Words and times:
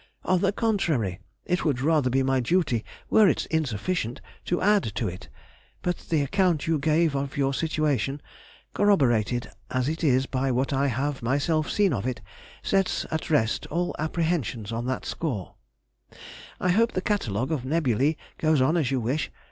On 0.25 0.39
the 0.41 0.51
contrary, 0.51 1.19
it 1.45 1.63
would 1.63 1.79
rather 1.79 2.09
be 2.09 2.23
my 2.23 2.39
duty, 2.39 2.83
were 3.11 3.29
it 3.29 3.45
insufficient, 3.51 4.19
to 4.45 4.59
add 4.59 4.81
to 4.95 5.07
it, 5.07 5.29
but 5.83 5.95
the 6.09 6.23
account 6.23 6.65
you 6.65 6.79
give 6.79 7.13
of 7.13 7.37
your 7.37 7.53
situation, 7.53 8.19
corroborated 8.73 9.51
as 9.69 9.87
it 9.87 10.03
is 10.03 10.25
by 10.25 10.51
what 10.51 10.73
I 10.73 10.87
have 10.87 11.21
myself 11.21 11.69
seen 11.69 11.93
of 11.93 12.07
it, 12.07 12.19
sets 12.63 13.05
at 13.11 13.29
rest 13.29 13.67
all 13.67 13.95
apprehensions 13.99 14.71
on 14.71 14.87
that 14.87 15.05
score. 15.05 15.53
I 16.59 16.69
hope 16.69 16.93
the 16.93 17.01
Catalogue 17.01 17.51
of 17.51 17.61
Nebulæ 17.61 18.15
goes 18.39 18.59
on 18.59 18.77
as 18.77 18.89
you 18.89 18.99
wish. 18.99 19.29